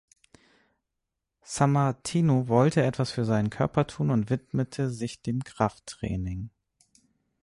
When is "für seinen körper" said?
3.11-3.85